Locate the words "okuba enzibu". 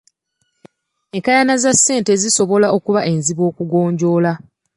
2.77-3.41